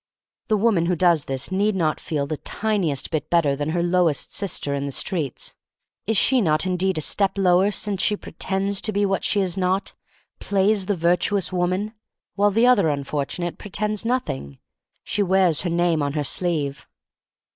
The 0.47 0.57
woman 0.57 0.87
who 0.87 0.95
does 0.95 1.25
this 1.25 1.51
need 1.51 1.75
not 1.75 1.99
feel 1.99 2.25
the 2.25 2.37
tiniest 2.37 3.11
bit 3.11 3.29
betted 3.29 3.59
than 3.59 3.69
her 3.69 3.83
lowest 3.83 4.33
sister 4.33 4.73
in 4.73 4.87
the 4.87 4.91
streets. 4.91 5.53
Is 6.07 6.17
she 6.17 6.41
not 6.41 6.65
indeed 6.65 6.97
a 6.97 7.01
step 7.01 7.37
lower 7.37 7.69
since 7.69 8.01
she 8.01 8.17
pretends 8.17 8.81
to 8.81 8.91
be 8.91 9.05
what 9.05 9.23
she 9.23 9.41
is 9.41 9.55
not— 9.57 9.93
plays 10.39 10.87
the 10.87 10.95
virtuous 10.95 11.53
woman? 11.53 11.93
While 12.33 12.49
the 12.49 12.65
other 12.65 12.89
unfortunate 12.89 13.59
pretends 13.59 14.03
nothing. 14.03 14.57
She 15.03 15.21
wears 15.21 15.61
her 15.61 15.69
name 15.69 16.01
on 16.01 16.13
her 16.13 16.23
sleeve. 16.23 16.87